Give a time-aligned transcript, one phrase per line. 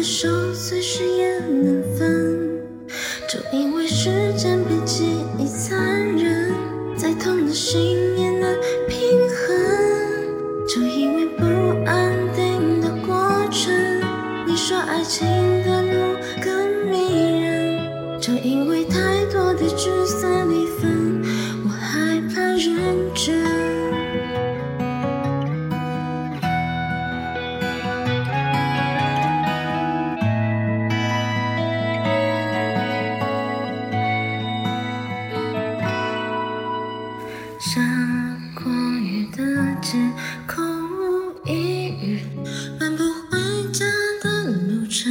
[0.00, 2.48] 的手随时也能分。
[3.28, 5.04] 就因为时间比记
[5.38, 5.78] 忆残
[6.16, 6.50] 忍，
[6.96, 8.56] 再痛的心也能
[8.88, 10.66] 平衡。
[10.66, 11.44] 就因为不
[11.84, 13.74] 安定的过程，
[14.46, 15.28] 你说爱情
[15.64, 18.18] 的路更迷人。
[18.18, 21.22] 就因为太多的聚散离分，
[21.62, 23.49] 我害怕认真。
[40.46, 42.20] 空无一人，
[42.78, 43.38] 漫步回
[43.72, 43.84] 家
[44.22, 45.10] 的路程。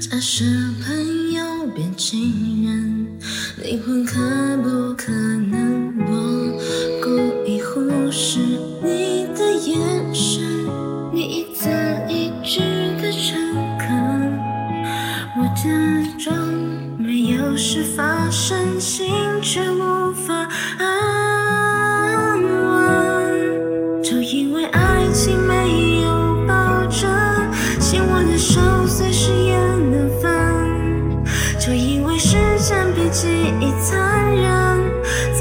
[0.00, 0.44] 假设
[0.84, 3.18] 朋友变情人，
[3.62, 4.18] 灵魂可
[4.62, 5.92] 不可能？
[5.98, 6.60] 我
[7.00, 7.08] 故
[7.48, 8.38] 意忽视
[8.82, 9.78] 你的眼
[10.14, 10.42] 神，
[11.12, 11.68] 你一字
[12.08, 12.60] 一句
[13.00, 13.38] 的诚
[13.78, 14.38] 恳，
[15.38, 15.62] 我假
[16.18, 16.36] 装
[16.98, 19.06] 没有事发生，心
[19.40, 20.41] 却无法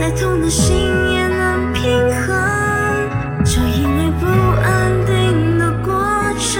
[0.01, 0.75] 再痛的心
[1.13, 2.33] 也能平衡。
[3.45, 5.93] 就因为不安定的过
[6.39, 6.59] 程，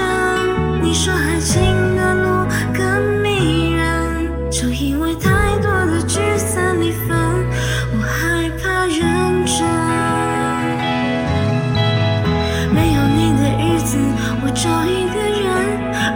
[0.80, 1.60] 你说爱情
[1.96, 4.30] 的路更迷人。
[4.48, 7.18] 就因为太多的聚散离分，
[7.92, 9.66] 我害怕认真。
[12.72, 13.98] 没有你的日子，
[14.44, 15.50] 我找一个人，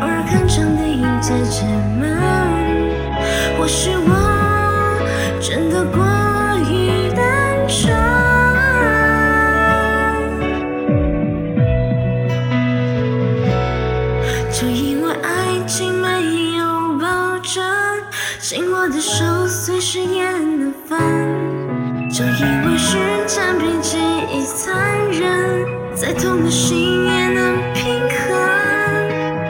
[0.01, 1.67] 偶尔看场电影解解
[1.99, 2.07] 闷。
[3.59, 4.15] 或许我
[18.49, 20.97] 紧握的手随时也能分。
[22.09, 22.97] 就因为时
[23.27, 23.99] 间比记
[24.33, 28.39] 忆残忍，再痛的心也能平衡。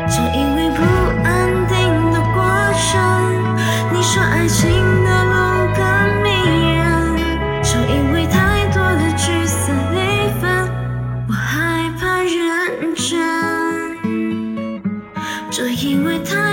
[0.08, 0.82] 就因为不
[1.26, 1.28] 安
[1.68, 1.76] 定
[2.10, 2.42] 的过
[2.72, 2.96] 程，
[3.92, 4.70] 你说爱情
[5.04, 5.34] 的路
[5.76, 5.82] 更
[6.22, 6.30] 迷
[6.78, 6.80] 人。
[7.62, 10.70] 就因为太多的聚散离分，
[11.28, 13.04] 我害怕认真。
[15.50, 16.45] 就因为太。